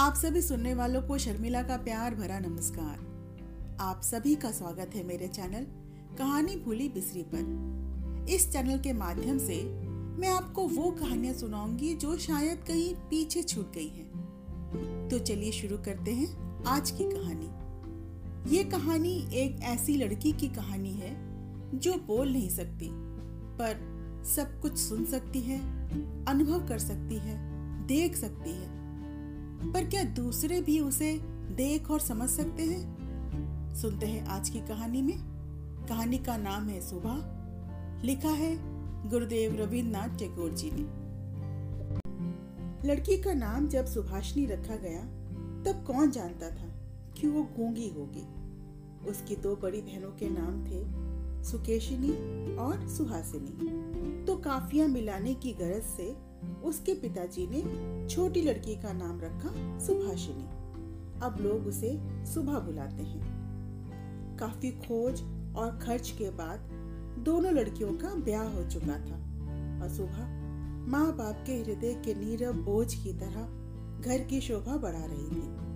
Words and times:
आप 0.00 0.14
सभी 0.14 0.40
सुनने 0.42 0.74
वालों 0.74 1.00
को 1.02 1.16
शर्मिला 1.18 1.62
का 1.62 1.76
प्यार 1.76 2.14
भरा 2.14 2.38
नमस्कार। 2.38 3.76
आप 3.80 4.00
सभी 4.04 4.34
का 4.34 4.50
स्वागत 4.50 4.90
है 4.94 5.02
मेरे 5.02 5.28
चैनल 5.28 5.66
कहानी 6.18 6.56
भूली 6.56 6.88
बिसरी 6.88 7.22
पर। 7.34 8.26
इस 8.30 8.52
चैनल 8.52 8.78
के 8.78 8.92
माध्यम 8.92 9.38
से 9.38 9.62
मैं 10.20 10.28
आपको 10.28 10.66
वो 10.68 10.90
कहानियाँ 10.90 11.34
सुनाऊँगी 11.34 11.94
जो 11.94 12.16
शायद 12.18 12.64
कहीं 12.68 12.94
पीछे 12.94 13.42
छूट 13.42 13.72
गई 13.74 13.88
हैं। 13.88 15.08
तो 15.08 15.18
चलिए 15.18 15.52
शुरू 15.52 15.78
करते 15.78 16.14
हैं 16.14 16.64
आज 16.66 16.90
की 16.90 17.04
कहानी। 17.04 18.56
ये 18.56 18.64
कहानी 18.64 19.16
एक 19.32 19.62
ऐसी 19.62 19.96
लड़की 19.96 20.32
की 20.32 20.48
कहानी 20.48 20.92
है 20.92 21.16
जो 21.78 21.94
बोल 21.94 22.32
नहीं 22.32 22.50
सकती, 22.50 22.90
पर 23.58 24.24
सब 24.36 24.60
कुछ 24.60 24.78
सुन 24.78 25.04
सकती 25.04 25.40
है, 25.40 25.60
अनुभव 26.24 26.68
कर 26.68 26.78
सकती 26.78 27.16
है, 27.16 27.38
देख 27.86 28.16
सकती 28.16 28.50
है। 28.50 28.75
पर 29.72 29.84
क्या 29.84 30.04
दूसरे 30.04 30.60
भी 30.60 30.80
उसे 30.80 31.18
देख 31.54 31.90
और 31.90 32.00
समझ 32.00 32.30
सकते 32.30 32.62
हैं? 32.62 32.96
सुनते 33.74 34.06
हैं 34.06 34.26
आज 34.26 34.48
की 34.48 34.60
कहानी 34.60 35.02
में। 35.02 35.18
कहानी 35.88 36.18
का 36.18 36.36
नाम 36.36 36.68
है 36.68 36.80
सुबह। 36.80 37.36
लिखा 38.06 38.28
है 38.28 38.58
गुरुदेव 39.10 39.56
रविन्द्रनाथ 39.56 40.18
टैगोर 40.18 40.50
जी 40.52 40.70
ने। 40.74 41.06
लड़की 42.88 43.18
का 43.18 43.34
नाम 43.34 43.68
जब 43.68 43.86
सुभाषनी 43.86 44.46
रखा 44.46 44.76
गया, 44.76 45.00
तब 45.62 45.84
कौन 45.86 46.10
जानता 46.10 46.50
था 46.50 46.72
कि 47.20 47.28
वो 47.28 47.42
गूँगी 47.42 47.88
होगी? 47.88 48.26
उसकी 49.08 49.36
दो 49.36 49.56
बड़ी 49.56 49.80
बहनों 49.80 50.10
के 50.10 50.28
नाम 50.30 50.64
थे 50.64 51.06
सुकेशिनी 51.44 52.10
और 52.56 52.88
सुहासिनी। 52.88 53.86
तो 54.24 54.36
काफिया 54.36 54.86
मिलाने 54.86 55.34
की 55.34 55.52
गरज 55.52 55.82
से 55.82 56.25
उसके 56.64 56.94
पिताजी 56.94 57.46
ने 57.50 58.06
छोटी 58.08 58.42
लड़की 58.42 58.74
का 58.74 58.92
नाम 58.92 59.20
रखा 59.20 59.78
सुभाषिनी। 59.78 60.66
अब 61.20 61.36
लोग 61.40 61.66
उसे 61.66 61.98
सुबह 62.26 62.58
बुलाते 62.58 63.02
हैं। 63.02 63.36
काफ़ी 64.38 64.70
खोज 64.70 65.22
और 65.56 65.80
खर्च 65.82 66.10
के 66.10 66.30
बाद 66.30 66.58
दोनों 67.24 67.52
लड़कियों 67.52 67.92
का 67.92 68.14
ब्याह 68.14 68.44
हो 68.44 68.70
चुका 68.70 68.98
था 68.98 69.16
और 69.82 69.88
सुबह 69.88 70.36
माँ 70.90 71.16
बाप 71.16 71.44
के 71.46 71.52
हृदय 71.52 72.02
के 72.04 72.14
नीरव 72.14 72.52
बोझ 72.52 72.94
की 72.94 73.12
तरह 73.12 73.66
घर 74.02 74.18
की 74.24 74.40
शोभा 74.40 74.76
बढ़ा 74.76 75.04
रही 75.04 75.26
थी। 75.26 75.66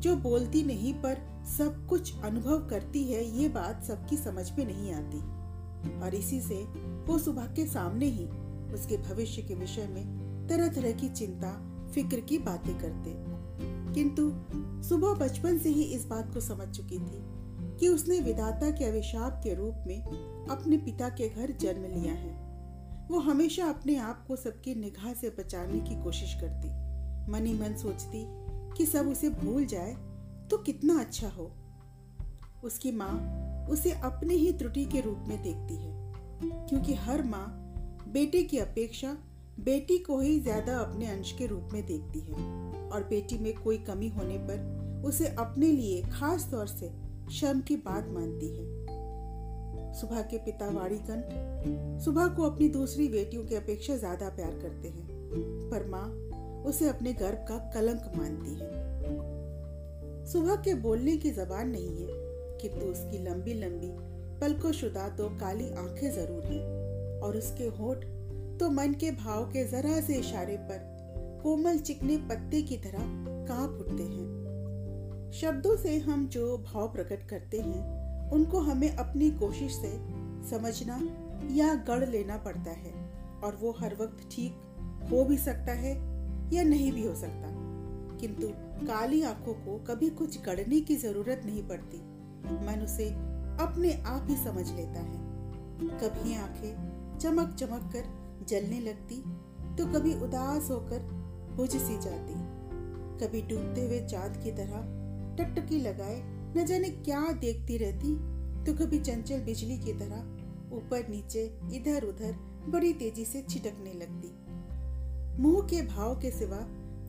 जो 0.00 0.16
बोलती 0.16 0.62
नहीं 0.62 0.94
पर 0.94 1.44
सब 1.58 1.86
कुछ 1.86 2.20
अनुभव 2.20 2.58
करती 2.68 3.04
है, 3.04 3.38
ये 3.38 3.48
बात 3.48 3.84
सबकी 3.84 4.16
समझ 4.16 4.58
में 4.58 4.66
नहीं 4.66 4.92
आती। 4.92 5.40
और 6.00 6.14
इसी 6.14 6.40
से 6.40 6.54
वो 7.06 7.18
सुबह 7.18 7.46
के 7.46 7.66
सामने 7.66 8.06
ही 8.06 8.24
उसके 8.72 8.96
भविष्य 8.98 9.42
के 9.42 9.54
विषय 9.54 9.86
में 9.86 10.46
तरह 10.48 10.68
तरह 10.68 10.92
की 10.92 11.08
चिंता, 11.08 11.50
फ़िक्र 11.94 12.20
की 12.20 12.38
बातें 12.38 12.74
करते। 12.78 13.14
किंतु 13.94 14.30
सुबह 14.88 15.14
बचपन 15.14 15.58
से 15.58 15.68
ही 15.68 15.82
इस 15.84 16.04
बात 16.06 16.32
को 16.34 16.40
समझ 16.40 16.68
चुकी 16.68 16.98
थी 16.98 17.22
कि 17.78 17.88
उसने 17.88 18.20
विधाता 18.20 18.70
के 18.70 18.84
अभिशाप 18.84 19.40
के 19.44 19.54
रूप 19.54 19.84
में 19.86 20.02
अपने 20.50 20.76
पिता 20.76 21.08
के 21.08 21.28
घर 21.28 21.50
जन्म 21.50 21.84
लिया 21.84 22.12
है। 22.12 22.38
वो 23.10 23.18
हमेशा 23.18 23.66
अपने 23.66 23.96
आप 23.96 24.24
को 24.26 24.36
सबकी 24.36 24.74
निगाह 24.74 25.12
से 25.14 25.30
बचाने 25.38 25.78
की 25.80 26.02
कोशिश 26.02 26.34
करती। 26.34 26.68
मनी 27.32 27.54
मन 27.54 27.74
सोचती 27.74 28.24
कि 28.76 28.86
सब 28.86 29.08
उसे 29.08 29.30
भूल 29.30 29.64
जाए 29.64 29.94
तो 30.50 30.58
कितना 30.58 30.98
अच्छा 31.00 31.28
हो। 31.28 31.50
उसकी 32.64 32.92
माँ 32.92 33.66
उसे 33.70 33.90
अपने 33.92 34.34
ही 34.34 34.52
त्रुटि 34.52 34.84
के 34.84 35.00
रूप 35.00 35.24
में 35.28 35.42
देखती 35.42 35.74
है, 35.74 36.12
क्योंकि 36.68 36.94
हर 36.94 37.22
माँ 37.22 37.59
बेटे 38.12 38.42
की 38.42 38.58
अपेक्षा 38.58 39.08
बेटी 39.58 39.96
को 39.98 40.18
ही 40.20 40.38
ज़्यादा 40.40 40.76
अपने 40.78 41.06
अंश 41.06 41.32
के 41.32 41.46
रूप 41.46 41.68
में 41.72 41.84
देखती 41.86 42.20
है 42.20 42.88
और 42.90 43.06
बेटी 43.10 43.38
में 43.38 43.52
कोई 43.54 43.76
कमी 43.78 44.08
होने 44.08 44.38
पर 44.38 45.02
उसे 45.06 45.26
अपने 45.38 45.66
लिए 45.66 46.02
खास 46.02 46.48
तौर 46.50 46.66
से 46.66 46.90
शर्म 47.30 47.60
की 47.60 47.76
बात 47.76 48.08
मानती 48.08 48.48
है। 48.48 48.64
सुबह 50.00 50.22
के 50.22 50.38
पिता 50.38 50.68
वाणीकंठ 50.70 52.02
सुबह 52.04 52.26
को 52.26 52.42
अपनी 52.42 52.68
दूसरी 52.68 53.08
बेटियों 53.08 53.44
की 53.44 53.54
अपेक्षा 53.54 53.96
ज़्यादा 53.96 54.28
प्यार 54.28 54.58
करते 54.62 54.88
हैं, 54.88 55.06
पर 55.70 55.86
माँ 55.86 56.04
उसे 56.66 56.88
अपने 56.88 57.12
गर्भ 57.12 57.46
का 57.48 57.58
कलंक 57.74 58.12
मानती 58.16 58.54
है। 58.54 60.26
सुबह 60.26 60.56
के 60.56 60.74
बोलने 60.80 61.16
की 61.16 61.30
जबान 61.30 61.70
नहीं 61.70 61.96
है, 61.96 62.08
किंतु 62.62 62.86
उसकी 62.86 63.24
लंबी 63.24 63.54
लंबी 63.54 63.90
पलको 64.40 64.72
शुदा 64.72 65.08
तो 65.08 65.28
काली 65.40 65.70
आँखें 65.70 66.10
ज़रूर 66.10 66.44
हैं। 66.44 66.79
और 67.20 67.36
उसके 67.36 67.64
होठ 67.64 68.04
तो 68.60 68.70
मन 68.70 68.92
के 68.92 69.10
भाव 69.10 69.44
के 69.44 69.64
जरा 69.64 70.00
से 70.00 70.14
इशारे 70.14 70.56
पर 70.56 70.90
कोमल 71.42 71.78
चिकने 71.78 72.16
पत्ते 72.16 72.62
की 72.62 72.76
तरह 72.76 72.98
काँप 73.46 73.70
उठते 73.70 74.02
हैं। 74.02 74.40
शब्दों 75.32 75.76
से 75.76 75.98
हम 75.98 76.28
जो 76.28 76.58
भाव 76.58 76.92
प्रकट 76.92 77.28
करते 77.28 77.60
हैं, 77.60 78.00
उनको 78.30 78.58
हमें 78.58 78.96
अपनी 78.96 79.30
कोशिश 79.30 79.72
से 79.72 79.92
समझना 80.50 81.00
या 81.52 81.74
गढ़ 81.74 82.08
लेना 82.08 82.36
पड़ता 82.36 82.70
है 82.70 83.10
और 83.44 83.56
वो 83.56 83.76
हर 83.80 83.96
वक्त 84.00 84.28
ठीक 84.32 84.52
हो 85.12 85.24
भी 85.24 85.38
सकता 85.38 85.72
है 85.72 85.94
या 86.52 86.62
नहीं 86.62 86.92
भी 86.92 87.06
हो 87.06 87.14
सकता। 87.14 87.48
किंतु 88.16 88.48
काली 88.86 89.22
आँखों 89.22 89.54
को 89.54 89.84
कभी 89.84 90.10
कुछ 90.10 90.42
गढ़ने 90.42 90.80
की 90.80 90.96
ज़रूरत 90.96 91.42
नहीं 91.44 91.68
पड़ती। 91.68 91.98
मन 92.66 92.80
उसे 92.84 93.08
अपने 93.64 93.92
आप 93.92 94.26
ही 94.30 94.36
समझ 94.36 94.70
लेता 94.70 95.00
है। 95.00 95.30
कभी 95.80 96.34
आँखें 96.34 96.99
चमक 97.20 97.54
चमक 97.54 97.90
कर 97.92 98.04
जलने 98.48 98.80
लगती 98.80 99.16
तो 99.76 99.86
कभी 99.88 100.14
उदास 100.22 100.70
होकर 100.70 101.02
बुझ 101.56 101.70
सी 101.70 101.98
जाती। 101.98 102.34
कभी 103.18 103.42
डूबते 103.42 103.86
हुए 103.86 104.00
चाँद 104.00 104.36
की 104.44 104.52
तरह 104.52 104.98
टकटकी 105.38 105.78
लगाए, 105.78 106.20
न 106.56 106.64
जाने 106.66 106.88
क्या 106.88 107.20
देखती 107.40 107.76
रहती 107.76 108.14
तो 108.64 108.72
कभी 108.74 108.98
चंचल 109.00 109.40
बिजली 109.40 109.78
की 109.78 109.92
तरह 109.92 110.76
ऊपर 110.76 111.08
नीचे, 111.08 111.44
इधर 111.72 112.04
उधर 112.04 112.36
बड़ी 112.68 112.92
तेज़ी 112.92 113.24
से 113.24 113.42
छिटकने 113.42 113.92
लगती। 113.94 115.42
मुँह 115.42 115.60
के 115.62 115.82
भाव 115.86 116.14
के 116.20 116.30
सिवा 116.30 116.58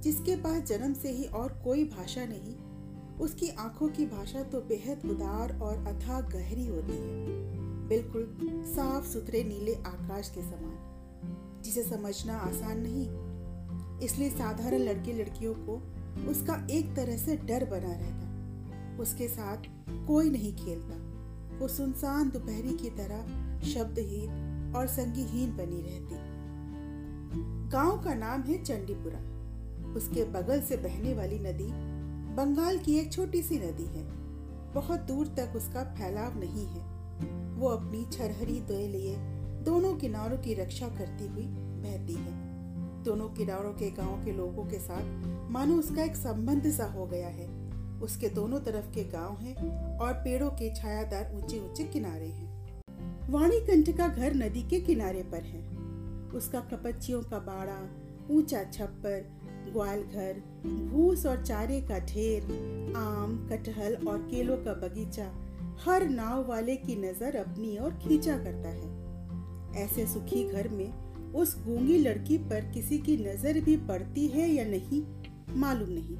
जिसके 0.01 0.35
पास 0.35 0.61
जन्म 0.63 0.93
से 0.93 1.11
ही 1.11 1.23
और 1.25 1.59
कोई 1.63 1.83
भाषा 1.87 2.25
नहीं, 2.25 2.55
उसकी 3.19 3.49
आँखों 3.59 3.89
की 3.89 4.05
भाषा 4.07 4.43
तो 4.43 4.61
बेहद 4.67 5.05
उदार 5.05 5.57
और 5.59 5.85
अथाह 5.87 6.21
गहरी 6.29 6.67
होती 6.67 6.93
है। 6.93 7.60
बिल्कुल 7.91 8.37
साफ़ 8.65 9.05
सुथरे 9.05 9.43
नीले 9.43 9.75
आकाश 9.75 10.29
के 10.29 10.41
समान। 10.41 11.61
जिसे 11.63 11.83
समझना 11.83 12.37
आसान 12.37 12.77
नहीं। 12.79 13.07
इसलिए 13.99 14.29
साधारण 14.29 14.77
लड़के 14.77 15.13
लड़कियों 15.13 15.53
को 15.53 15.93
उसका 16.29 16.67
एक 16.71 16.95
तरह 16.95 17.17
से 17.17 17.37
डर 17.37 17.65
बना 17.65 17.91
रहता। 17.91 18.31
उसके 19.01 19.27
साथ 19.27 19.57
कोई 20.07 20.29
नहीं 20.29 20.55
खेलता। 20.55 20.95
वो 21.59 21.67
सुनसान 21.67 22.29
दोपहरी 22.29 22.77
की 22.77 22.89
तरह 22.89 23.21
शब्दहीन 23.61 24.29
और 24.75 24.87
संगीहीन 24.87 25.57
बनी 25.57 25.81
रहती। 25.81 26.15
गाँव 27.69 28.03
का 28.03 28.13
नाम 28.13 28.41
है 28.41 28.63
चंडीपुरा। 28.63 29.19
उसके 29.93 30.23
बगल 30.23 30.61
से 30.61 30.77
बहने 30.77 31.13
वाली 31.13 31.39
नदी 31.39 31.67
बंगाल 32.35 32.77
की 32.77 32.97
एक 32.97 33.13
छोटी 33.13 33.41
सी 33.41 33.57
नदी 33.57 33.85
है। 33.85 34.03
बहुत 34.73 34.99
दूर 34.99 35.27
तक 35.27 35.53
उसका 35.55 35.83
फैलाव 35.83 36.39
नहीं 36.39 36.65
है। 36.65 36.90
वो 37.61 37.67
अपनी 37.67 38.05
छरहरी 38.11 38.59
दे 38.59 38.87
लिए 38.87 39.15
दोनों 39.63 39.93
किनारों 39.95 40.37
की 40.37 40.53
रक्षा 40.53 40.87
करती 40.87 41.27
हुई 41.27 41.43
बहती 41.83 42.13
है। 42.13 42.31
दोनों 43.03 43.29
किनारों 43.29 43.73
के 43.73 43.91
गाँव 43.91 44.25
के 44.25 44.31
लोगों 44.31 44.65
के 44.65 44.79
साथ 44.79 45.03
मानो 45.51 45.75
उसका 45.75 46.03
एक 46.03 46.15
संबंध 46.15 46.71
सा 46.71 46.85
हो 46.85 47.05
गया 47.05 47.27
है। 47.27 47.47
उसके 47.99 48.29
दोनों 48.29 48.59
तरफ़ 48.59 48.85
के 48.85 49.03
गाँव 49.03 49.37
हैं 49.41 49.97
और 49.97 50.13
पेड़ों 50.13 50.49
के 50.49 50.75
छायादार 50.75 51.31
ऊँचे 51.35 51.59
ऊँचे 51.59 51.83
किनारे 51.83 52.27
हैं। 52.27 52.81
वाणीकंठ 53.29 53.97
का 53.97 54.07
घर 54.07 54.33
नदी 54.33 54.63
के 54.63 54.79
किनारे 54.79 55.23
पर 55.23 55.43
है। 55.43 55.61
उसका 56.29 56.59
कपच्चियों 56.59 57.21
का 57.21 57.39
बाड़ा, 57.39 57.79
ऊँचा 58.31 58.63
छप्पर, 58.63 59.31
ग्वाल 59.73 60.03
घर, 60.03 60.41
भूस 60.91 61.25
और 61.25 61.45
चारे 61.45 61.81
का 61.81 61.99
ढेर, 61.99 62.43
आम, 62.97 63.47
कटहल 63.51 63.95
और 64.07 64.17
केलों 64.31 64.57
का 64.57 64.73
बगीचा 64.73 65.50
हर 65.79 66.09
नाव 66.09 66.47
वाले 66.47 66.75
की 66.75 66.95
नज़र 66.95 67.35
अपनी 67.35 67.77
ओर 67.77 67.91
खींचा 67.91 68.37
करता 68.37 68.69
है। 68.69 69.01
ऐसे 69.83 70.05
सुखी 70.05 70.43
घर 70.43 70.69
में 70.69 70.93
उस 71.33 71.63
गूँगी 71.65 71.97
लड़की 71.97 72.37
पर 72.37 72.71
किसी 72.73 72.97
की 72.97 73.17
नज़र 73.17 73.59
भी 73.59 73.77
पड़ती 73.77 74.27
है 74.27 74.49
या 74.49 74.65
नहीं, 74.65 75.03
मालूम 75.57 75.89
नहीं। 75.89 76.15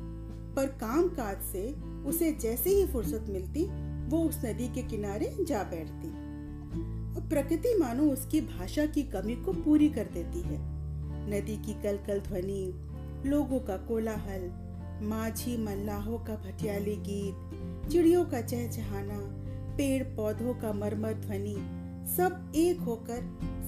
पर 0.55 0.65
काम 0.65 1.07
काज 1.07 1.41
से 1.41 1.75
उसे 2.05 2.31
जैसे 2.31 2.69
ही 2.69 2.87
फुर्सत 2.87 3.25
मिलती, 3.29 3.65
वो 4.09 4.23
उस 4.23 4.45
नदी 4.45 4.67
के 4.67 4.83
किनारे 4.83 5.35
जा 5.41 5.63
बैठती। 5.63 6.07
और 7.15 7.27
प्रकृति 7.29 7.77
मानो 7.79 8.03
उसकी 8.03 8.41
भाषा 8.41 8.85
की 8.85 9.03
कमी 9.03 9.35
को 9.35 9.53
पूरी 9.53 9.89
कर 9.89 10.03
देती 10.03 10.41
है। 10.41 10.57
नदी 11.29 11.57
की 11.57 11.73
कल 11.73 11.97
कल 11.97 12.19
ध्वनि, 12.19 12.73
लोगों 13.29 13.59
का 13.59 13.77
कोलाहल, 13.77 14.51
माझी 15.03 15.57
मल्लाहों 15.57 16.19
का 16.19 16.35
भटियाली 16.35 16.95
गीत, 16.95 17.89
चिड़ियों 17.89 18.25
का 18.25 18.41
चहचहाना 18.41 19.40
पेड़ 19.81 20.03
पौधों 20.03 20.53
का 20.53 20.71
मरमर 20.73 21.13
ध्वनि, 21.13 21.55
सब 22.07 22.51
एक 22.55 22.79
होकर 22.79 23.21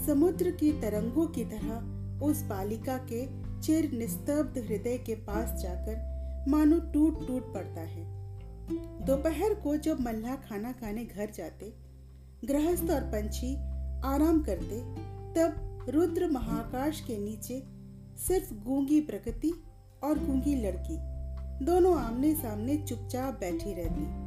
समुद्र 0.05 0.51
की 0.51 0.71
तरंगों 0.71 1.25
की 1.27 1.45
तरह 1.45 2.25
उस 2.25 2.41
बालिका 2.43 2.97
के 3.11 3.21
चिर 3.61 3.91
निस्तब्ध 3.91 4.57
हृदय 4.57 4.97
के 4.97 5.15
पास 5.15 5.61
जाकर 5.61 6.45
मानो 6.49 6.79
टूट 6.91 7.25
टूट 7.27 7.53
पड़ता 7.53 7.81
है। 7.81 8.03
दोपहर 9.05 9.53
को 9.53 9.75
जब 9.77 10.01
मल्लाह 10.01 10.35
खाना 10.35 10.71
खाने 10.71 11.05
घर 11.05 11.31
जाते, 11.31 11.73
गृहस्थ 12.45 12.91
और 12.91 13.01
पंछी 13.01 13.55
आराम 14.05 14.43
करते, 14.43 14.79
तब 15.33 15.85
रुद्र 15.89 16.27
महाकाश 16.27 17.01
के 17.01 17.17
नीचे 17.17 17.61
सिर्फ़ 18.27 18.53
गूँगी 18.53 19.01
प्रकृति 19.01 19.53
और 20.03 20.19
गूँगी 20.19 20.55
लड़की, 20.55 20.97
दोनों 21.65 21.99
आमने 22.01 22.33
सामने 22.35 22.77
चुपचाप 22.77 23.39
बैठी 23.39 23.73
रहती। 23.73 24.23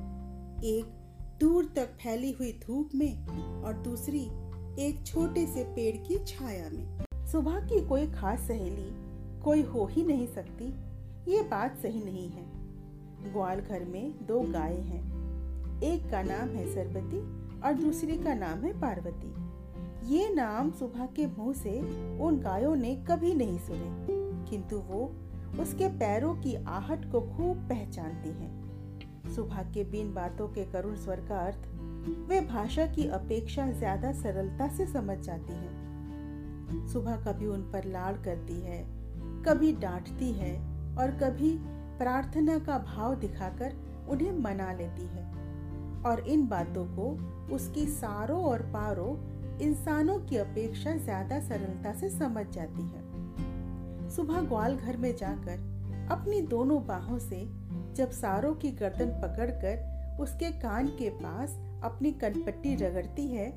एक 0.69 0.95
दूर 1.41 1.65
तक 1.77 1.87
फैली 1.87 2.31
हुई 2.33 2.53
धूप 2.67 2.91
में 2.94 3.27
और 3.62 3.75
दूसरी 3.75 4.23
एक 4.83 5.03
छोटे 5.06 5.47
से 5.47 5.65
पेड़ 5.65 5.97
की 5.97 6.19
छाया 6.25 6.69
में। 6.71 7.05
सुबह 7.27 7.61
की 7.61 7.87
कोई 7.87 8.06
खास 8.06 8.41
सहेली 8.41 8.91
कोई 9.41 9.62
हो 9.62 9.87
ही 9.87 10.05
नहीं 10.05 10.27
सकती। 10.27 10.69
ये 11.33 11.43
बात 11.43 11.77
सही 11.77 12.05
नहीं 12.05 12.29
है। 12.31 12.44
ग्वाल 13.33 13.61
घर 13.61 13.85
में 13.85 14.27
दो 14.27 14.41
गाय 14.41 14.75
हैं। 14.75 15.03
एक 15.83 16.11
का 16.11 16.23
नाम 16.23 16.49
है 16.49 16.75
सरबती 16.75 17.21
और 17.61 17.73
दूसरी 17.73 18.19
का 18.19 18.35
नाम 18.35 18.59
है 18.59 18.81
पार्वती। 18.81 20.15
ये 20.15 20.35
नाम 20.35 20.71
सुबह 20.71 21.06
के 21.06 21.27
मुँह 21.27 21.55
से 21.55 21.81
उन 22.19 22.41
गायों 22.41 22.77
ने 22.77 22.94
कभी 22.97 23.35
नहीं 23.35 23.59
सुने, 23.59 24.06
किंतु 24.50 24.77
वो 24.79 25.15
उसके 25.61 25.88
पैरों 25.88 26.35
की 26.35 26.55
आहट 26.55 27.12
को 27.12 27.21
खूब 27.21 27.69
पहचानती 27.69 28.29
हैं। 28.29 28.65
सुबह 29.34 29.62
के 29.75 29.84
बिन 29.84 30.12
बातों 30.14 30.49
के 30.49 30.64
करुण 30.64 30.94
स्वर 30.96 31.20
का 31.20 31.38
अर्थ, 31.38 31.67
वे 32.28 32.40
भाषा 32.40 32.87
की 32.87 33.06
अपेक्षा 33.08 33.70
ज़्यादा 33.70 34.12
सरलता 34.12 34.69
से 34.69 34.87
समझ 34.87 35.19
जाती 35.19 35.52
हैं। 35.52 36.87
सुबह 36.88 37.17
कभी 37.17 37.46
उन 37.46 37.62
पर 37.62 37.84
लाड़ 37.84 38.17
करती 38.17 38.61
है, 38.61 38.82
कभी 39.46 39.73
डांटती 39.73 40.32
है 40.32 40.55
और 40.96 41.11
कभी 41.23 41.50
प्रार्थना 41.99 42.58
का 42.58 42.78
भाव 42.78 43.14
दिखाकर 43.14 43.75
उन्हें 44.08 44.32
मना 44.32 44.73
लेती 44.73 45.06
है 45.06 45.25
और 46.02 46.20
इन 46.28 46.46
बातों 46.46 46.84
को 46.87 47.11
उसकी 47.55 47.87
सारों 47.87 48.43
और 48.44 48.62
पारों 48.62 49.17
इंसानों 49.61 50.19
की 50.20 50.37
अपेक्षा 50.37 50.96
ज़्यादा 50.96 51.40
सरलता 51.40 51.93
से 51.93 52.08
समझ 52.11 52.46
जाती 52.46 52.82
है 52.82 54.11
सुबह 54.11 54.40
ग्वाल 54.40 54.76
घर 54.76 54.96
में 54.96 55.14
जाकर 55.17 56.08
अपनी 56.11 56.40
दोनों 56.40 56.81
बाहों 56.87 57.19
से 57.19 57.37
जब 57.96 58.10
सारों 58.10 58.54
की 58.54 58.70
गर्दन 58.70 59.10
पकड़कर 59.22 60.19
उसके 60.20 60.50
कान 60.50 60.87
के 60.88 61.10
पास 61.10 61.56
अपनी 61.84 62.12
कनपट्टी 62.12 62.75
रगड़ती 62.75 63.26
है, 63.28 63.50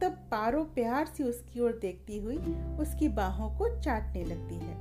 तब 0.00 0.12
पारो 0.30 0.62
प्यार 0.64 1.06
से 1.06 1.24
उसकी 1.24 1.60
ओर 1.60 1.78
देखती 1.82 2.18
हुई 2.18 2.36
उसकी 2.80 3.08
बाहों 3.08 3.48
को 3.58 3.68
चाटने 3.80 4.24
लगती 4.24 4.54
है। 4.54 4.74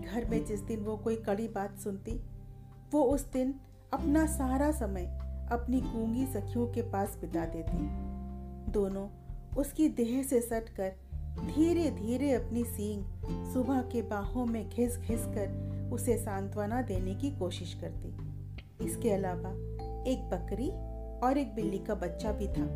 घर 0.00 0.24
में 0.24 0.44
जिस 0.44 0.60
दिन 0.60 0.80
वो 0.80 0.96
कोई 0.96 1.16
कड़ी 1.16 1.48
बात 1.48 1.78
सुनती, 1.78 2.20
वो 2.92 3.02
उस 3.02 3.30
दिन 3.32 3.54
अपना 3.92 4.26
सारा 4.26 4.70
समय 4.72 5.04
अपनी 5.52 5.80
गूँगी 5.80 6.26
सखियों 6.26 6.66
के 6.66 6.82
पास 6.82 7.18
बिता 7.20 7.44
देती। 7.46 7.78
दोनों 8.72 9.08
उसकी 9.56 9.88
देह 9.88 10.22
से 10.22 10.40
सटकर 10.40 10.92
धीरे 11.46 11.90
धीरे 11.90 12.32
अपनी 12.32 12.64
सींग 12.64 13.04
सुबह 13.52 13.80
के 13.82 14.02
बाहों 14.02 14.46
में 14.46 14.68
घिस 14.68 14.98
घिस 14.98 15.24
कर 15.26 15.73
उसे 15.92 16.18
सांत्वना 16.18 16.82
देने 16.82 17.14
की 17.14 17.30
कोशिश 17.30 17.74
करती। 17.74 18.16
इसके 18.84 19.10
अलावा, 19.10 19.50
एक 20.10 20.18
बकरी 20.18 20.70
और 21.26 21.38
एक 21.38 21.54
बिल्ली 21.54 21.78
का 21.78 21.94
बच्चा 21.94 22.32
भी 22.32 22.48
था, 22.48 22.66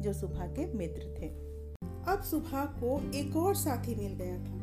जो 0.00 0.12
सुबह 0.12 0.46
के 0.46 0.72
मित्र 0.74 1.14
थे। 1.20 1.28
अब 2.12 2.22
सुबह 2.22 2.64
को 2.64 3.10
एक 3.14 3.36
और 3.36 3.54
साथी 3.54 3.94
मिल 3.94 4.12
गया 4.12 4.38
था, 4.38 4.56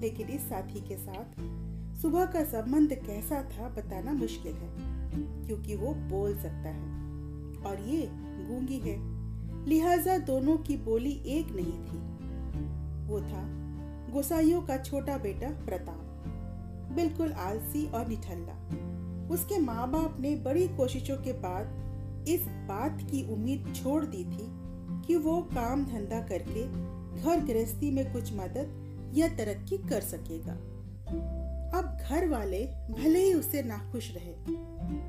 लेकिन 0.00 0.28
इस 0.28 0.48
साथी 0.48 0.80
के 0.80 0.96
साथ 0.96 1.40
सुबह 2.02 2.26
का 2.26 2.44
संबंध 2.44 2.94
कैसा 2.94 3.42
था 3.42 3.68
बताना 3.68 4.12
मुश्किल 4.12 4.52
है, 4.52 4.70
क्योंकि 5.46 5.76
वो 5.76 5.94
बोल 5.94 6.34
सकता 6.34 6.68
है, 6.68 6.90
और 7.60 7.80
ये 7.88 8.08
गूँगी 8.48 8.78
है। 8.78 9.16
लिहाजा 9.66 10.18
दोनों 10.18 10.56
की 10.56 10.76
बोली 10.76 11.12
एक 11.12 11.46
नहीं 11.46 11.78
थी। 11.84 12.16
वो 13.06 13.20
था 13.20 13.42
गोसाइयों 14.12 14.62
का 14.62 14.76
छोटा 14.78 15.18
बेटा 15.18 15.50
प्रताप। 15.50 16.05
बिल्कुल 16.96 17.32
आलसी 17.32 17.86
और 17.86 18.08
निठल्ला। 18.08 18.54
उसके 19.34 19.58
माँ 19.58 19.90
बाप 19.90 20.16
ने 20.20 20.34
बड़ी 20.36 20.66
कोशिशों 20.68 21.16
के 21.16 21.32
बाद 21.32 22.28
इस 22.28 22.46
बात 22.68 22.98
की 23.10 23.22
उम्मीद 23.32 23.72
छोड़ 23.76 24.04
दी 24.04 24.24
थी 24.24 24.46
कि 25.06 25.16
वो 25.16 25.40
काम 25.54 25.84
धंधा 25.84 26.20
करके 26.20 26.64
घर 27.22 27.44
गृहस्थी 27.44 27.90
में 27.90 28.12
कुछ 28.12 28.32
मदद 28.32 29.12
या 29.14 29.28
तरक्की 29.28 29.78
कर 29.78 30.00
सकेगा। 30.00 30.52
अब 31.78 31.98
घर 32.02 32.28
वाले 32.28 32.64
भले 32.90 33.18
ही 33.18 33.32
उससे 33.34 33.62
नाखुश 33.62 34.10
रहे, 34.14 34.34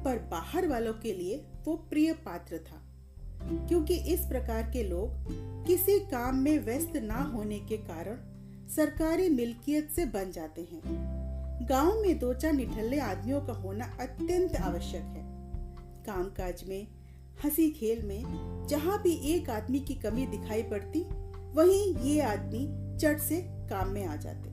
पर 0.03 0.19
बाहर 0.31 0.67
वालों 0.67 0.93
के 0.93 1.13
लिए 1.13 1.43
वो 1.65 1.75
प्रिय 1.89 2.13
पात्र 2.25 2.57
था, 2.57 2.81
क्योंकि 3.67 3.95
इस 4.13 4.25
प्रकार 4.25 4.69
के 4.73 4.83
लोग 4.83 5.65
किसी 5.67 5.99
काम 5.99 6.35
में 6.35 6.57
व्यस्त 6.65 6.97
ना 7.03 7.21
होने 7.33 7.59
के 7.59 7.77
कारण 7.77 8.17
सरकारी 8.67 9.29
मिल्कियत 9.29 9.89
से 9.89 10.05
बन 10.05 10.31
जाते 10.31 10.61
हैं। 10.61 11.16
गाँव 11.61 12.01
में 12.01 12.19
दो 12.19 12.33
चार 12.33 12.53
निठल्ले 12.53 12.99
आदमियों 12.99 13.41
का 13.41 13.53
होना 13.53 13.85
अत्यंत 13.99 14.55
आवश्यक 14.55 15.01
है। 15.01 15.23
कामकाज 16.05 16.63
में, 16.67 16.87
हँसी 17.43 17.69
खेल 17.69 18.01
में, 18.01 18.23
जहाँ 18.69 19.01
भी 19.01 19.13
एक 19.33 19.49
आदमी 19.49 19.79
की 19.79 19.95
कमी 19.95 20.25
दिखाई 20.27 20.63
पड़ती, 20.63 20.99
वहीं 21.53 21.95
ये 21.95 22.21
आदमी 22.21 22.67
चट 22.97 23.19
से 23.19 23.41
काम 23.41 23.89
में 23.89 24.05
आ 24.05 24.15
जाते। 24.15 24.49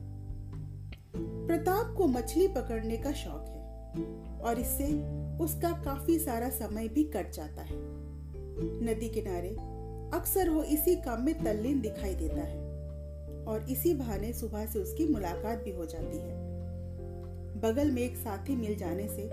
प्रताप 1.47 1.93
को 1.97 2.07
मछली 2.07 2.47
पकड़ने 2.47 2.97
का 2.97 3.11
शौक 3.11 3.45
है, 3.47 3.63
और 4.39 4.59
इससे 4.59 4.93
उसका 5.43 5.71
काफ़ी 5.71 6.19
सारा 6.19 6.49
समय 6.49 6.87
भी 6.87 7.03
कट 7.03 7.31
जाता 7.31 7.61
है। 7.61 7.77
नदी 8.85 9.09
किनारे 9.09 9.49
अक्सर 10.17 10.49
वो 10.49 10.63
इसी 10.63 10.95
काम 10.95 11.21
में 11.21 11.43
तल्लीन 11.43 11.81
दिखाई 11.81 12.15
देता 12.15 12.41
है, 12.41 12.59
और 13.45 13.65
इसी 13.69 13.93
बहाने 13.93 14.33
सुबह 14.33 14.65
से 14.65 14.79
उसकी 14.79 15.07
मुलाकात 15.07 15.63
भी 15.63 15.71
हो 15.71 15.85
जाती 15.85 16.17
है। 16.17 16.44
बगल 17.65 17.91
में 17.91 18.01
एक 18.01 18.15
साथी 18.15 18.55
मिल 18.55 18.75
जाने 18.75 19.07
से 19.07 19.29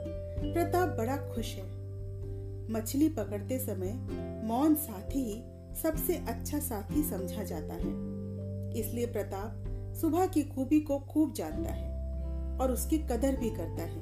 प्रताप 0.52 0.88
बड़ा 0.88 1.16
खुश 1.16 1.54
है। 1.54 1.64
मछली 2.72 3.08
पकड़ते 3.08 3.58
समय 3.58 3.92
मौन 4.44 4.74
साथी 4.74 5.18
ही 5.18 5.42
सबसे 5.82 6.16
अच्छा 6.16 6.58
साथी 6.58 7.02
समझा 7.02 7.42
जाता 7.42 7.74
है। 7.74 7.90
इसलिए 8.80 9.06
प्रताप 9.06 9.64
सुबह 9.94 10.26
की 10.26 10.42
खूबी 10.42 10.80
को 10.80 10.98
खूब 10.98 11.32
जानता 11.32 11.72
है 11.72 11.90
और 12.58 12.72
उसकी 12.72 12.98
कदर 12.98 13.36
भी 13.36 13.50
करता 13.50 13.82
है। 13.82 14.00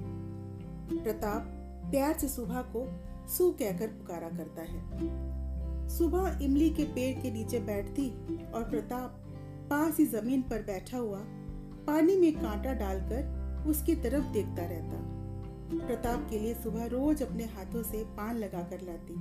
प्रताप 1.05 1.43
प्यार 1.91 2.19
से 2.19 2.29
सुबह 2.29 2.63
को 2.63 2.87
सू 3.29 3.51
कहकर 3.51 3.87
पुकारा 3.87 4.29
करता 4.29 4.63
है। 4.63 5.89
सुबह 5.89 6.39
इमली 6.43 6.71
के 6.71 6.85
पेड़ 6.85 7.23
के 7.23 7.31
नीचे 7.31 7.59
बैठती 7.59 8.09
और 8.55 8.65
प्रताप 8.65 9.21
पास 9.71 9.99
ही 9.99 10.07
ज़मीन 10.07 10.43
पर 10.43 10.63
बैठा 10.63 10.99
हुआ 10.99 11.21
पानी 11.87 12.17
में 12.17 12.33
कांटा 12.33 12.73
डालकर 12.73 13.30
उसकी 13.67 13.95
तरफ़ 13.95 14.25
देखता 14.25 14.67
रहता। 14.67 14.99
प्रताप 15.87 16.27
के 16.31 16.39
लिए 16.39 16.55
सुबह 16.55 16.87
रोज 16.87 17.23
अपने 17.23 17.45
हाथों 17.45 17.83
से 17.83 18.03
पान 18.05 18.37
लगा 18.37 18.63
कर 18.63 18.81
लाती। 18.81 19.15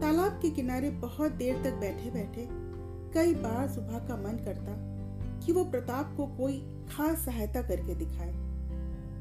तालाब 0.00 0.38
के 0.42 0.50
किनारे 0.50 0.90
बहुत 0.90 1.32
देर 1.32 1.62
तक 1.64 1.74
बैठे 1.74 2.10
बैठे 2.10 2.46
कई 3.14 3.34
बार 3.34 3.68
सुबह 3.68 3.98
का 3.98 4.16
मन 4.16 4.36
करता 4.44 4.74
कि 5.46 5.52
वो 5.52 5.64
प्रताप 5.64 6.14
को 6.16 6.26
कोई 6.26 6.58
खास 6.90 7.18
सहायता 7.18 7.62
करके 7.62 7.94
दिखाए। 7.94 8.32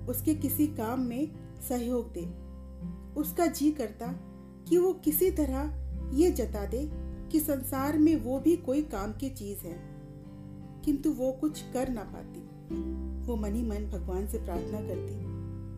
उसके 0.08 0.36
किसी 0.36 0.68
काम 0.68 1.00
में 1.00 1.32
सहयोग 1.70 2.12
दे। 2.14 2.26
उसका 3.20 3.46
जी 3.46 3.72
करता 3.72 4.08
कि 4.70 4.78
वो 4.78 4.94
किसी 4.94 5.32
तरह 5.32 6.14
ये 6.14 6.32
जता 6.32 6.66
दे 6.66 6.90
कि 7.32 7.40
संसार 7.40 7.98
में 7.98 8.16
वो 8.16 8.40
भी 8.40 8.56
कोई 8.58 8.82
काम 8.82 9.14
की 9.14 9.30
चीज़ 9.30 9.66
है, 9.68 9.78
किंतु 10.86 11.12
वो 11.12 11.32
कुछ 11.32 11.62
कर 11.74 11.90
ना 11.90 12.04
पाती। 12.04 12.48
वो 13.28 13.36
मनी 13.36 13.62
मन 13.62 13.90
भगवान 13.90 14.28
से 14.28 14.38
प्रार्थना 14.38 14.80
करती 14.82 15.16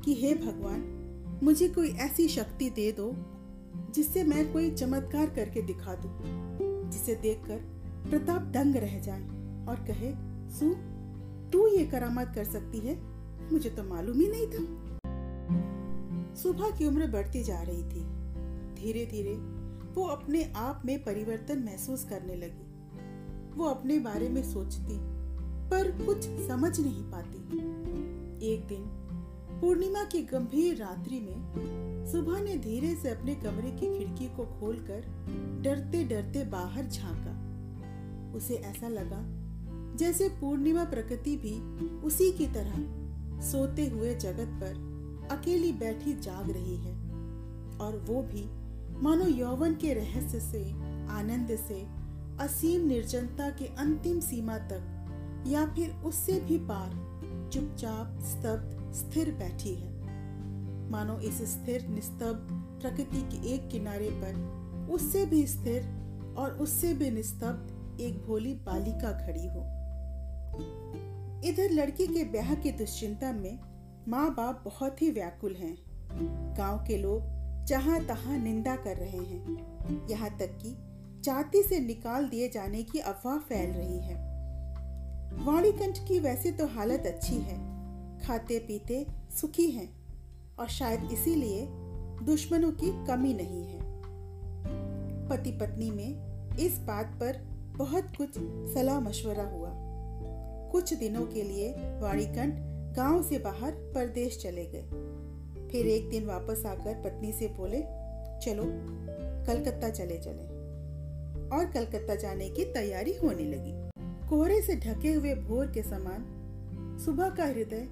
कि 0.02 0.22
हे 0.22 0.34
भगवान 0.34 1.40
मुझे 1.44 1.70
कोई 1.70 1.90
ऐसी 1.90 2.28
शक्ति 2.28 2.70
दे 2.70 2.92
दो 2.92 3.12
जिससे 3.96 4.24
मैं 4.24 4.54
कोई 4.54 4.72
चमत्कार 4.72 5.30
करके 5.30 5.62
दिखा 5.62 5.96
दूँ, 5.96 6.20
जिसे 6.90 7.16
देखकर 7.16 7.58
प्रताप 8.10 8.42
दंग 8.42 8.76
रह 8.76 9.00
जाए 9.00 9.24
और 9.68 9.86
कहे 9.88 10.12
सु 10.50 10.76
तू 11.52 11.68
ये 11.68 11.86
करामत 11.86 12.32
कर 12.36 12.44
सकती 12.44 12.80
है? 12.80 12.96
मुझे 13.54 13.70
तो 13.70 13.84
मालूम 13.84 14.20
ही 14.20 14.28
नहीं 14.28 14.48
था। 14.48 14.64
सुबह 16.36 16.78
की 16.78 16.86
उम्र 16.86 17.08
बढ़ती 17.08 17.44
जा 17.44 17.62
रही 17.62 17.84
थी। 17.84 18.04
धीरे 18.76 19.06
धीरे 19.06 19.34
वो 19.94 20.04
अपने 20.04 20.54
आप 20.56 20.82
में 20.86 21.04
परिवर्तन 21.04 21.60
महसूस 21.60 22.04
करने 22.04 22.36
लगी। 22.36 22.68
वो 23.60 23.66
अपने 23.66 24.00
बारे 24.00 24.30
में 24.30 24.44
सोचती 24.44 25.09
पर 25.72 26.06
कुछ 26.06 26.24
समझ 26.48 26.80
नहीं 26.80 27.04
पाती। 27.04 27.38
एक 28.54 28.68
दिन, 28.68 28.84
पूर्णिमा 29.62 30.04
की 30.04 30.22
गंभीर 30.22 30.78
रात्रि 30.78 31.20
में 31.20 32.06
सुबह 32.12 32.40
ने 32.42 32.58
धीरे 32.58 32.96
से 32.96 33.10
अपने 33.10 33.36
कमरे 33.36 33.72
की 33.72 33.98
खिड़की 33.98 34.26
को 34.26 34.46
खोलकर 34.60 35.06
डरते 35.62 36.04
डरते 36.04 36.44
बाहर 36.44 36.88
झांका। 36.88 37.36
उसे 38.38 38.54
ऐसा 38.54 38.88
लगा 38.88 39.22
जैसे 39.96 40.30
पूर्णिमा 40.30 40.84
प्रकृति 40.84 41.36
भी 41.38 41.54
उसी 42.00 42.32
की 42.32 42.48
तरह 42.48 43.42
सोते 43.42 43.88
हुए 43.88 44.16
जगत 44.16 44.60
पर 44.64 45.28
अकेली 45.32 45.72
बैठी 45.74 46.14
जाग 46.14 46.50
रही 46.50 46.76
है 46.76 46.94
और 47.78 47.98
वो 48.08 48.22
भी 48.22 48.46
मानो 49.02 49.28
यौवन 49.28 49.74
के 49.76 49.94
रहस्य 49.94 50.40
से, 50.40 50.72
आनंद 51.10 51.56
से, 51.68 51.88
असीम 52.40 52.88
निर्जनता 52.88 53.50
के 53.50 53.66
अंतिम 53.66 54.20
सीमा 54.20 54.58
तक 54.58 54.99
या 55.48 55.66
फिर 55.66 55.92
उससे 55.92 56.40
भी 56.40 56.58
पार 56.58 57.10
चुपचाप 57.54 58.20
स्तब्ध, 58.22 58.94
स्थिर 58.94 59.32
बैठी 59.32 59.76
है। 59.76 60.00
मानो 60.92 61.20
इस 61.20 61.42
स्थिर, 61.42 61.88
निस्तब्ध 61.88 62.48
प्रकृति 62.82 63.22
के 63.22 63.54
एक 63.54 63.70
किनारे 63.70 64.10
पर 64.10 64.60
उससे 64.92 65.26
भी 65.26 65.48
स्थिर 65.48 65.84
और 66.38 66.52
उससे 66.52 66.94
भी 66.94 67.12
निस्तब्ध 67.12 68.02
एक 68.02 68.24
भोली 68.24 68.54
बालिका 68.54 69.12
खड़ी 69.12 69.48
हो। 69.48 69.80
इधर 71.50 71.72
लड़की 71.72 72.08
के 72.08 72.24
ब्याह 72.24 72.56
की 72.56 72.72
दुश्चिंता 72.72 73.32
में 73.32 73.60
माँ 74.08 74.36
बाप 74.36 74.62
बहुत 74.66 75.02
ही 75.02 75.12
व्याकुल 75.12 75.56
हैं। 75.56 75.78
गाँव 76.58 76.78
के 76.88 76.98
लोग 76.98 77.22
जहाँ 77.66 78.06
तहां 78.06 78.40
निंदा 78.40 78.76
कर 78.76 78.98
रहे 78.98 79.18
हैं। 79.18 80.08
यहाँ 80.10 80.38
तक 80.38 80.58
कि 80.62 80.76
जाति 81.22 81.64
से 81.64 81.80
निकाल 81.80 82.30
दिए 82.30 82.50
जाने 82.50 82.84
की 82.84 83.00
अफवाह 83.00 83.38
फैल 83.38 83.72
रही 83.72 84.00
है। 84.00 84.29
वाणीकंठ 85.34 86.08
की 86.08 86.20
वैसे 86.20 86.52
तो 86.52 86.68
हालत 86.68 87.06
अच्छी 87.06 87.36
है 87.36 87.70
खाते 88.20 88.60
पीते 88.60 89.06
सुखी 89.42 89.72
हैं 89.72 90.08
और 90.60 90.68
शायद 90.68 91.10
इसीलिए 91.12 91.68
दुश्मनों 92.26 92.72
की 92.72 93.06
कमी 93.06 93.34
नहीं 93.34 93.66
है। 93.66 93.80
पति 95.30 95.52
पत्नी 95.52 95.92
में 95.92 96.40
इस 96.58 96.80
बात 96.80 97.06
पर 97.06 97.38
बहुत 97.78 98.04
कुछ 98.18 98.30
सलाह 98.74 99.00
मशवरा 99.00 99.44
हुआ। 99.44 99.70
कुछ 100.72 100.94
दिनों 100.94 101.26
के 101.26 101.44
लिए 101.44 101.74
वाणीकंठ 101.74 102.54
गाँव 102.96 103.24
से 103.24 103.40
बाहर 103.40 103.72
परदेश 103.72 104.40
चले 104.44 104.66
गए। 104.66 104.84
फिर 105.68 105.88
एक 105.88 106.10
दिन 106.10 106.26
वापस 106.26 106.66
आकर 106.66 106.94
पत्नी 106.94 107.32
से 107.32 107.48
बोले, 107.48 107.82
चलो, 108.40 108.64
कलकत्ता 109.46 109.90
चले 109.90 110.18
चले। 110.18 110.60
और 111.58 111.66
कलकत्ता 111.66 112.16
जाने 112.16 112.50
की 112.50 112.66
तैयारी 112.66 113.18
होने 113.18 113.44
लगी। 113.44 113.89
कोहरे 114.30 114.62
से 114.62 114.76
ढके 114.76 115.14
हुए 115.14 115.34
भोर 115.36 115.68
के 115.68 115.84
समान 115.84 116.26
सुबह 117.06 117.30
का 117.30 117.46
हृदय 117.46 117.88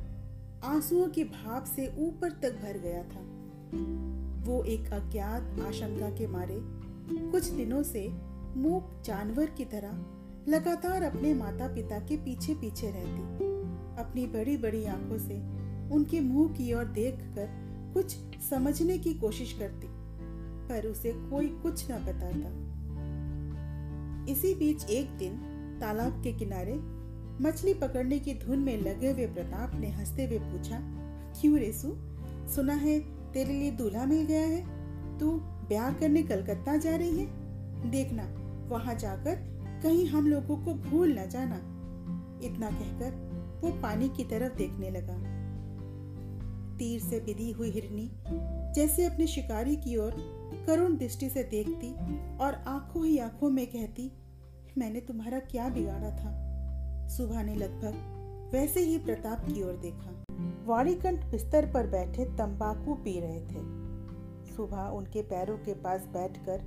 आंसुओं 0.63 1.07
की 1.07 1.23
भाप 1.23 1.63
से 1.65 1.87
ऊपर 1.99 2.31
तक 2.31 2.51
भर 2.53 2.77
गया 2.77 3.03
था। 3.03 3.21
वो 4.45 4.63
एक 4.63 4.91
अज्ञात 4.93 5.59
आशंका 5.59 6.09
के 6.09 6.27
मारे 6.27 6.57
कुछ 7.31 7.47
दिनों 7.47 7.81
से 7.83 8.07
मूक 8.55 9.01
जानवर 9.05 9.45
की 9.45 9.65
तरह 9.65 10.51
लगातार 10.51 11.03
अपने 11.03 11.33
माता 11.33 11.67
पिता 11.67 11.99
के 11.99 12.17
पीछे 12.17 12.55
पीछे 12.55 12.91
रहती। 12.91 13.47
अपनी 14.01 14.25
बड़ी 14.27 14.57
बड़ी 14.57 14.85
आँखों 14.85 15.17
से 15.17 15.39
उनके 15.95 16.19
मुँह 16.19 16.53
की 16.53 16.73
ओर 16.73 16.85
देखकर 16.85 17.49
कुछ 17.93 18.15
समझने 18.49 18.97
की 18.97 19.13
कोशिश 19.13 19.53
करती, 19.53 19.87
पर 20.69 20.87
उसे 20.87 21.11
कोई 21.11 21.47
कुछ 21.47 21.91
न 21.91 21.93
बताता। 22.05 22.55
इसी 24.31 24.53
बीच 24.55 24.85
एक 24.85 25.17
दिन 25.17 25.46
तालाब 25.79 26.21
के 26.23 26.33
किनारे 26.33 26.73
मछली 27.43 27.73
पकड़ने 27.73 28.19
की 28.19 28.33
धुन 28.33 28.59
में 28.59 28.81
लगे 28.81 29.11
हुए 29.11 29.25
प्रताप 29.27 29.75
ने 29.75 29.89
हँसते 29.89 30.25
हुए 30.25 30.39
पूछा, 30.39 30.79
क्यों 31.41 31.57
रेसु 31.59 31.95
सुना 32.55 32.73
है 32.73 32.99
तेरे 33.31 33.53
लिए 33.53 33.71
दूल्हा 33.71 34.05
मिल 34.05 34.25
गया 34.25 34.41
है। 34.41 35.17
तू 35.19 35.31
ब्याह 35.69 35.91
करने 35.93 36.23
कलकत्ता 36.23 36.77
जा 36.77 36.95
रही 36.95 37.19
है। 37.19 37.25
देखना, 37.91 38.23
वहाँ 38.69 38.95
जाकर 38.95 39.35
कहीं 39.83 40.05
हम 40.07 40.27
लोगों 40.27 40.57
को 40.57 40.73
भूल 40.73 41.19
न 41.19 41.27
जाना। 41.29 41.55
इतना 42.43 42.69
कहकर 42.69 43.25
वो 43.63 43.71
पानी 43.81 44.09
की 44.09 44.23
तरफ़ 44.23 44.57
देखने 44.57 44.89
लगा। 44.89 45.17
तीर 46.77 46.99
से 46.99 47.19
बिधी 47.19 47.51
हुई 47.51 47.69
हिरनी 47.69 48.09
जैसे 48.73 49.05
अपने 49.05 49.27
शिकारी 49.27 49.75
की 49.75 49.97
ओर 49.97 50.15
करुण 50.67 50.97
दृष्टि 50.97 51.29
से 51.29 51.43
देखती 51.43 51.93
और 52.37 52.53
आँखों 52.67 53.05
ही 53.05 53.17
आँखों 53.17 53.49
में 53.49 53.67
कहती 53.67 54.11
मैंने 54.77 55.01
तुम्हारा 55.01 55.39
क्या 55.39 55.69
बिगाड़ा 55.69 56.09
था? 56.09 56.47
सुबह 57.07 57.43
ने 57.43 57.55
लगभग 57.55 57.93
वैसे 58.53 58.79
ही 58.79 58.97
प्रताप 58.97 59.39
की 59.39 59.63
ओर 59.63 59.73
देखा। 59.73 60.23
वाणीकंठ 60.65 61.25
बिस्तर 61.25 61.71
पर 61.73 61.87
बैठे 61.87 62.25
तंबाकू 62.25 62.93
पी 62.93 63.19
रहे 63.19 63.41
थे। 63.41 63.77
सुबह 64.55 64.81
उनके 64.81 65.21
पैरों 65.21 65.57
के 65.57 65.73
पास 65.73 66.01
बैठकर 66.01 66.63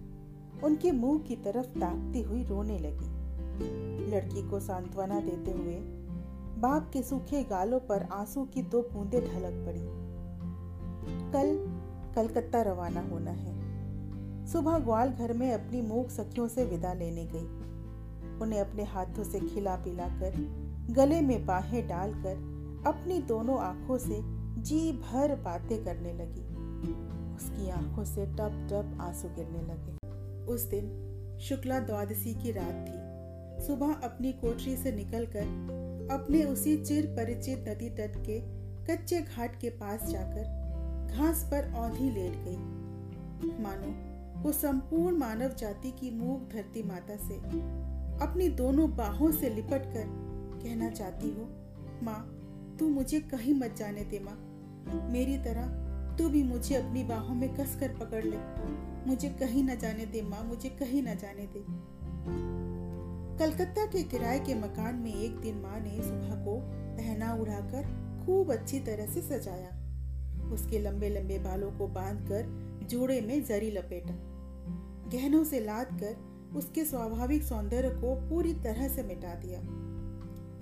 उनके 0.65 0.93
मुँह 0.93 1.19
की 1.19 1.37
तरफ़ 1.37 1.67
ताकती 1.67 2.23
हुई 2.23 2.45
रोने 2.45 2.79
लगी। 2.79 3.21
लड़की 4.11 4.51
को 4.51 4.61
सांत्वना 4.61 5.21
देते 5.21 5.51
हुए 5.51 5.77
बाप 6.61 6.91
के 6.93 7.03
सूखे 7.03 7.43
गालों 7.43 7.81
पर 7.81 8.03
आँसू 8.03 8.45
की 8.45 8.63
दो 8.63 8.83
बूंदे 8.83 9.21
ढलक 9.21 9.67
पड़ी। 9.67 9.81
कल 11.33 11.67
कलकत्ता 12.15 12.63
रवाना 12.63 13.01
होना 13.01 13.31
है। 13.31 13.61
सुबह 14.47 14.79
ग्वाल 14.79 15.09
घर 15.09 15.33
में 15.33 15.53
अपनी 15.53 15.83
मूक 15.83 16.11
सखियों 16.11 16.49
से 16.49 16.65
विदा 16.65 16.93
लेने 16.93 17.25
गई। 17.25 17.60
उन्हें 18.43 18.61
अपने 18.61 18.85
हाथों 18.85 19.25
से 19.25 19.41
खिला 19.41 19.77
पिलाकर, 19.77 20.37
गले 20.91 21.21
में 21.21 21.47
बाहें 21.47 21.89
डालकर, 21.89 22.37
अपनी 22.87 23.19
दोनों 23.23 23.59
आँखों 23.59 23.99
से 23.99 24.21
जी 24.63 24.93
भर 24.93 25.35
बातें 25.37 25.85
करने 25.85 26.13
लगी। 26.13 26.49
उसकी 27.37 27.71
आँखों 27.71 28.05
से 28.05 28.27
टप 28.27 28.67
टप 28.71 28.99
आँसू 29.01 29.29
गिरने 29.29 29.63
लगे। 29.63 29.99
उस 30.47 30.63
दिन 30.63 31.39
शुक्ला 31.41 31.79
द्वादशी 31.81 32.35
की 32.35 32.53
रात 32.53 32.85
थी। 32.89 33.67
सुबह 33.67 33.93
अपनी 33.93 34.33
कोठरी 34.33 34.77
से 34.77 34.93
निकलकर 34.93 35.43
अपने 36.11 36.45
उसी 36.45 36.77
चिर 36.77 37.07
परिचित 37.07 37.65
नदी 37.69 37.91
तट 37.91 38.17
के 38.17 38.41
कच्चे 38.87 39.21
घाट 39.21 39.61
के 39.61 39.71
पास 39.71 40.05
जाकर 40.09 41.17
घास 41.17 41.45
पर 41.45 41.73
औंधी 41.75 42.11
लेट 42.11 42.33
गई। 42.37 42.57
मानो 43.63 44.11
वो 44.43 44.53
संपूर्ण 44.53 45.17
मानव 45.17 45.49
जाति 45.49 45.91
की 45.91 46.11
मूक 46.11 46.49
धरती 46.53 46.83
माता 46.83 47.17
से 47.17 47.35
अपनी 48.23 48.49
दोनों 48.49 48.97
बाहों 48.97 49.31
से 49.33 49.51
लिपट 49.51 49.85
कर 49.85 50.05
कहना 50.63 50.91
चाहती 50.91 51.31
हो, 51.31 51.49
माँ, 52.03 52.37
तू 52.79 52.89
मुझे 52.89 53.21
कहीं 53.21 53.55
मत 53.55 53.75
जाने 53.77 54.05
दे, 54.05 54.19
माँ। 54.19 54.47
मेरी 55.11 55.39
तरह 55.39 55.67
तू 56.17 56.29
भी 56.29 56.43
मुझे 56.43 56.75
अपनी 56.75 57.05
बाहों 57.05 57.35
में 57.35 57.55
कस 57.55 57.77
कर 57.81 57.89
पकड़ 57.89 58.25
ले। 58.25 58.37
मुझे 59.07 59.29
कहीं 59.29 59.65
न 59.65 59.77
जाने 59.79 60.07
दे, 60.07 60.23
माँ, 60.23 60.45
मुझे 60.45 60.69
कहीं 60.69 61.03
न 61.03 61.15
जाने 61.15 61.47
दे। 61.47 61.65
कलकत्ता 63.39 63.87
के 63.87 64.03
किराए 64.03 64.39
के 64.39 64.55
मकान 64.55 64.95
में 64.95 65.15
एक 65.15 65.37
दिन 65.37 65.61
माँ 65.61 65.81
ने 65.81 65.91
सुबह 65.91 66.45
को 66.45 66.61
पहना 66.97 67.35
उड़ाकर 67.35 67.83
खूब 68.27 68.53
अच्छी 68.53 68.81
तरह 68.81 69.07
से 69.07 69.21
सजाया। 69.23 69.71
उसके 70.53 70.79
लंबे 70.79 71.09
लंबे 71.09 71.39
बालों 71.39 71.73
को 71.73 71.87
बांधकर 71.87 72.47
जोड़े 72.87 73.21
में 73.21 73.45
जरी 73.45 73.71
लपेटा। 73.71 74.15
गहनों 75.11 75.45
से 75.45 75.61
लाद 75.61 75.87
कर 75.87 76.30
उसके 76.57 76.85
स्वाभाविक 76.85 77.43
सौंदर्य 77.43 77.91
को 77.91 78.29
पूरी 78.31 78.55
तरह 78.55 78.89
से 78.89 79.03
मिटा 79.03 79.35
दिया। 79.35 79.61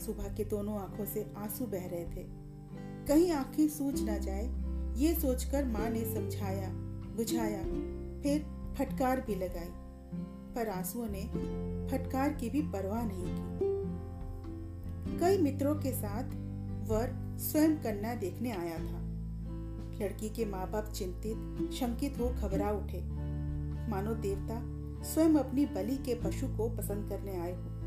सुबह 0.06 0.34
के 0.34 0.44
दोनों 0.44 0.78
आँखों 0.78 1.04
से 1.04 1.32
आँसू 1.36 1.66
बह 1.66 1.86
रहे 1.86 2.04
थे। 2.04 2.26
कहीं 3.06 3.32
आँखें 3.32 3.68
सूज 3.68 4.02
ना 4.02 4.18
जाए, 4.18 4.68
ये 4.96 5.14
सोचकर 5.14 5.64
माँ 5.64 5.90
ने 5.90 6.14
समझाया, 6.14 6.70
बुझाया, 7.16 7.62
फिर 8.22 8.42
फटकार 8.78 9.20
भी 9.20 9.34
लगाई। 9.34 9.72
पर 10.54 10.68
आंसुओं 10.68 11.06
ने 11.10 11.22
फटकार 11.88 12.32
की 12.32 12.50
भी 12.50 12.62
परवाह 12.62 13.02
नहीं 13.04 13.24
की। 13.26 13.68
कई 15.18 15.38
मित्रों 15.38 15.74
के 15.74 15.92
साथ 15.92 16.24
वर 16.88 17.38
स्वयं 17.38 17.76
कन्या 17.76 18.14
देखने 18.14 18.50
आया 18.50 18.78
था। 18.78 19.08
लड़की 20.00 20.28
के 20.28 20.44
माँ 20.44 20.70
बाप 20.70 20.84
चिंतित, 20.84 21.70
शंकित 21.72 22.20
हो 22.20 22.28
घबरा 22.28 22.70
उठे। 22.70 23.00
मानो 23.90 24.14
देवता 24.14 24.77
स्वयं 25.04 25.34
अपनी 25.34 25.66
बलि 25.66 25.96
के 25.96 26.14
पशु 26.14 26.46
को 26.48 26.68
पसंद 26.68 27.08
करने 27.08 27.38
आए 27.38 27.52
हो। 27.52 27.78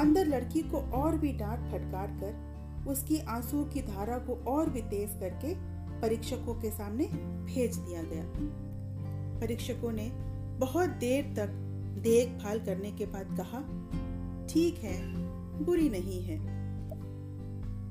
अंदर 0.00 0.26
लड़की 0.26 0.62
को 0.62 0.76
और 0.76 1.16
भी 1.16 1.32
डांट 1.32 1.60
फटकार 1.72 2.06
कर, 2.06 2.50
उसकी 2.90 3.18
आंसुओं 3.18 3.64
की 3.64 3.82
धारा 3.82 4.18
को 4.18 4.34
और 4.34 4.70
भी 4.70 4.82
तेज 4.82 5.10
करके 5.20 5.54
परीक्षकों 6.00 6.54
के 6.54 6.70
सामने 6.70 7.04
भेज 7.44 7.76
दिया 7.76 8.02
गया। 8.02 8.24
परीक्षकों 9.40 9.92
ने 9.92 10.10
बहुत 10.58 10.90
देर 10.90 11.24
तक 11.24 11.48
देखभाल 12.02 12.60
करने 12.60 12.92
के 12.92 13.06
बाद 13.06 13.36
कहा, 13.40 13.60
ठीक 14.46 14.78
है, 14.78 15.14
बुरी 15.64 15.88
नहीं 15.88 16.22
है। 16.22 16.38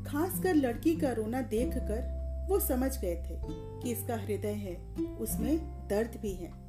खासकर 0.03 0.55
लड़की 0.55 0.95
का 0.95 1.11
रोना 1.11 1.41
देखकर 1.41 2.19
वो 2.49 2.59
समझ 2.59 3.01
गए 3.01 3.15
थे 3.15 3.35
कि 3.81 3.91
इसका 3.91 4.15
हृदय 4.15 4.53
है, 4.53 4.75
उसमें 5.15 5.57
दर्द 5.87 6.19
भी 6.21 6.33
है। 6.33 6.68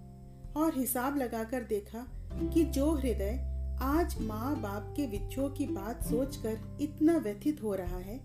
और 0.57 0.73
हिसाब 0.77 1.17
लगाकर 1.17 1.63
देखा 1.63 2.07
कि 2.55 2.65
जो 2.65 2.93
हृदय 2.93 3.47
आज 3.83 4.17
माँ 4.21 4.61
बाप 4.61 4.93
के 4.97 5.07
विच्छो 5.07 5.49
की 5.49 5.67
बात 5.67 6.03
सोचकर 6.03 6.79
इतना 6.81 7.17
व्यथित 7.17 7.63
हो 7.63 7.75
रहा 7.75 7.97
है, 7.97 8.21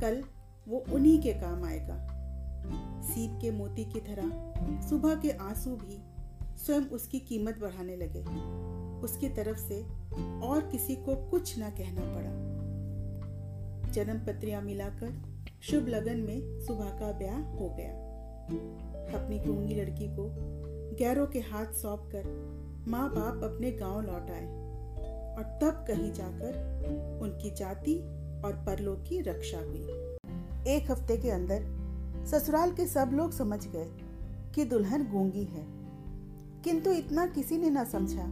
कल 0.00 0.22
वो 0.68 0.84
उन्हीं 0.92 1.22
के 1.22 1.32
काम 1.32 1.64
आएगा। 1.64 1.96
सीप 3.02 3.38
के 3.42 3.50
मोती 3.50 3.84
की 3.84 4.00
तरह 4.00 4.80
सुबह 4.88 5.14
के 5.14 5.30
आँसू 5.30 5.70
भी 5.70 5.98
स्वयं 6.64 6.80
उसकी 6.80 7.20
कीमत 7.20 7.58
बढ़ाने 7.58 7.96
लगे। 7.96 8.20
उसकी 9.00 9.28
तरफ़ 9.28 9.58
से 9.58 9.82
और 10.46 10.68
किसी 10.72 10.96
को 10.96 11.30
कुछ 11.30 11.58
ना 11.58 11.70
कहना 11.70 12.02
पड़ा। 12.04 12.30
जन्म 13.92 14.18
पत्रियाँ 14.18 14.62
मिलाकर 14.62 15.22
शुभ 15.62 15.88
लगन 15.88 16.16
में 16.16 16.60
सुबह 16.60 16.90
का 16.90 17.12
ब्याह 17.12 17.40
हो 17.40 17.68
गया। 17.68 17.92
अपनी 19.18 19.38
गूँगी 19.38 19.74
लड़की 19.74 20.06
को 20.08 20.28
गैरों 20.92 21.26
के 21.26 21.38
हाथ 21.38 21.66
सौंप 21.66 22.00
कर 22.00 22.24
माँ 22.88 23.08
बाप 23.10 23.44
अपने 23.44 23.70
गाँव 23.72 24.00
लौट 24.00 24.30
आए 24.30 24.46
और 25.36 25.58
तब 25.62 25.84
कहीं 25.88 26.12
जाकर 26.12 26.54
उनकी 27.22 27.50
जाति 27.50 27.98
और 28.44 28.52
परलोक 28.66 29.04
की 29.08 29.20
रक्षा 29.20 29.58
हुई। 29.58 29.86
एक 30.74 30.90
हफ़्ते 30.90 31.16
के 31.16 31.30
अंदर 31.30 31.64
ससुराल 32.26 32.72
के 32.72 32.86
सब 32.86 33.10
लोग 33.12 33.32
समझ 33.32 33.66
गए 33.66 33.90
कि 34.54 34.64
दुल्हन 34.64 35.10
गूँगी 35.10 35.44
है। 35.44 35.66
किंतु 36.62 36.90
इतना 36.90 37.26
किसी 37.26 37.58
ने 37.58 37.70
ना 37.70 37.84
समझा 37.84 38.26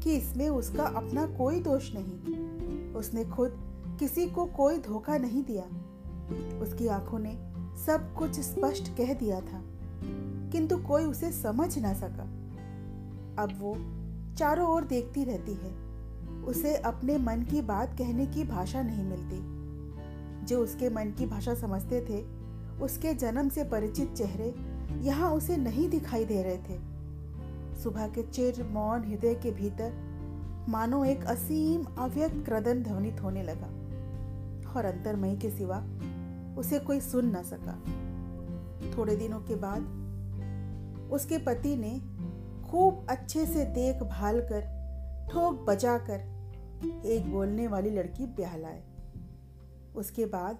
कि 0.00 0.12
इसमें 0.12 0.48
उसका 0.48 0.84
अपना 0.84 1.26
कोई 1.26 1.60
दोष 1.60 1.90
नहीं। 1.94 2.38
उसने 2.94 3.24
खुद 3.24 3.50
किसी 4.00 4.26
को 4.26 4.46
कोई 4.46 4.78
धोखा 4.78 5.18
नहीं 5.18 5.44
दिया। 5.44 5.64
उसकी 6.58 6.86
आँखों 6.86 7.18
ने 7.18 7.34
सब 7.86 8.14
कुछ 8.14 8.40
स्पष्ट 8.40 8.96
कह 8.96 9.14
दिया 9.14 9.40
था। 9.40 9.67
किंतु 10.50 10.76
कोई 10.76 11.04
उसे 11.04 11.32
समझ 11.32 11.78
ना 11.78 11.94
सका। 11.94 12.24
अब 13.42 13.48
वो 13.58 13.76
चारों 14.34 14.68
ओर 14.68 14.84
देखती 14.84 15.24
रहती 15.24 15.54
है। 15.54 15.88
उसे 16.44 16.76
अपने 16.76 17.18
मन 17.18 17.42
की 17.42 17.62
बात 17.62 17.98
कहने 17.98 18.26
की 18.26 18.44
भाषा 18.44 18.82
नहीं 18.82 19.04
मिलती। 19.04 19.58
जो 20.46 20.60
उसके 20.60 20.90
मन 20.90 21.10
की 21.10 21.26
भाषा 21.26 21.54
समझते 21.54 22.00
थे, 22.00 22.22
उसके 22.84 23.14
जन्म 23.14 23.48
से 23.48 23.64
परिचित 23.64 24.12
चेहरे 24.12 24.54
यहाँ 25.00 25.30
उसे 25.30 25.56
नहीं 25.56 25.88
दिखाई 25.88 26.24
दे 26.24 26.42
रहे 26.42 26.58
थे। 26.58 26.80
सुबह 27.82 28.08
के 28.08 28.22
चिर, 28.22 28.68
मौन 28.70 29.04
हृदय 29.04 29.34
के 29.34 29.50
भीतर 29.50 29.92
मानो 30.68 31.04
एक 31.04 31.24
असीम 31.24 31.84
अव्यक्त 31.84 32.44
क्रदन 32.46 32.82
ध्वनित 32.82 33.22
होने 33.22 33.42
लगा 33.42 33.66
और 34.72 34.84
अंतरमयी 34.84 35.36
के 35.36 35.50
सिवा 35.50 35.84
उसे 36.58 36.78
कोई 36.78 37.00
सुन 37.00 37.36
न 37.36 37.42
सका। 37.42 37.78
थोड़े 38.96 39.16
दिनों 39.16 39.40
के 39.40 39.54
बाद 39.54 39.97
उसके 41.12 41.38
पति 41.38 41.76
ने 41.76 41.98
खूब 42.68 43.06
अच्छे 43.10 43.46
से 43.46 43.64
देखभाल 43.64 44.40
कर, 44.40 44.60
ठोक 45.32 45.64
बजा 45.66 45.98
कर 45.98 46.38
एक 47.06 47.32
बोलने 47.32 47.66
वाली 47.66 47.90
लड़की 47.90 48.26
ब्याह 48.26 48.56
लाए 48.56 48.82
उसके 49.96 50.26
बाद 50.26 50.56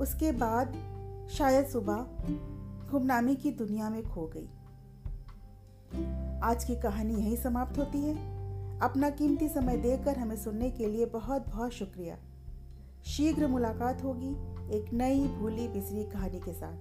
उसके 0.00 0.32
बाद 0.32 0.72
शायद 1.30 1.66
सुबह 1.66 2.06
गुमनामी 2.90 3.34
की 3.34 3.50
दुनिया 3.50 3.90
में 3.90 4.02
खो 4.02 4.30
गई। 4.36 4.48
आज 6.42 6.64
की 6.64 6.76
कहानी 6.76 7.14
यहीं 7.14 7.36
समाप्त 7.36 7.78
होती 7.78 7.98
है। 7.98 8.14
अपना 8.80 9.10
कीमती 9.10 9.48
समय 9.48 9.76
देकर 9.76 10.18
हमें 10.18 10.36
सुनने 10.36 10.70
के 10.70 10.86
लिए 10.86 11.06
बहुत 11.06 11.48
बहुत 11.48 11.70
शुक्रिया। 11.70 12.16
शीघ्र 13.04 13.46
मुलाकात 13.46 14.04
होगी 14.04 14.32
एक 14.76 14.92
नई 14.92 15.28
भूली 15.28 15.68
बिसरी 15.68 16.04
कहानी 16.04 16.40
के 16.40 16.52
साथ। 16.52 16.76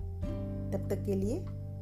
तब 0.74 0.89
तक 0.89 1.05
के 1.05 1.15
लिए 1.15 1.45